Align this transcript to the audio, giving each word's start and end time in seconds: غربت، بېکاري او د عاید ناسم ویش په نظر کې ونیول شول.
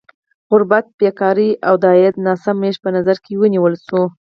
غربت، 0.51 0.85
بېکاري 0.99 1.49
او 1.67 1.73
د 1.81 1.83
عاید 1.93 2.15
ناسم 2.25 2.55
ویش 2.59 2.77
په 2.83 2.89
نظر 2.95 3.17
کې 3.25 3.39
ونیول 3.41 3.73
شول. 3.85 4.03